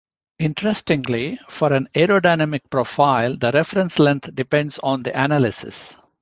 [0.39, 5.95] Interestingly, for an aerodynamic profile the reference length depends on the analysis.